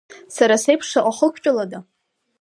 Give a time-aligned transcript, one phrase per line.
[0.35, 1.79] Сара сеиԥш шаҟаҩ хықәтәалада.